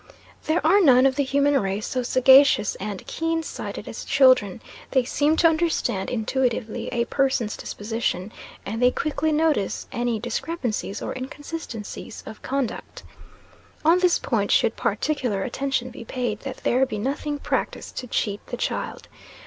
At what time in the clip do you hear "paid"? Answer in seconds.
16.03-16.39